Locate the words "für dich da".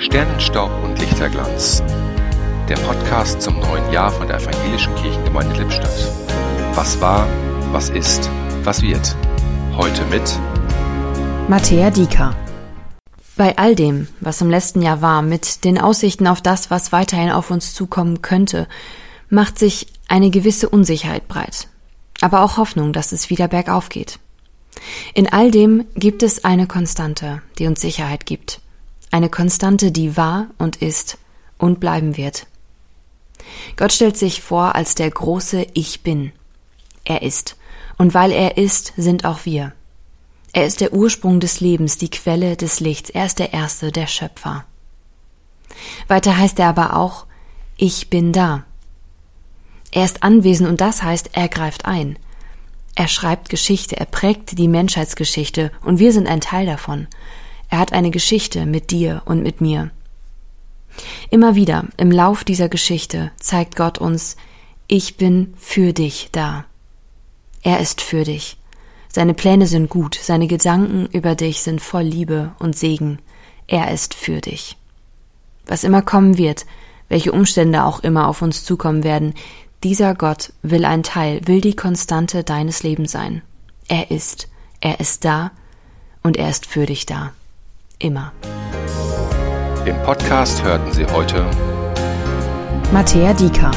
65.56-66.64, 86.66-87.32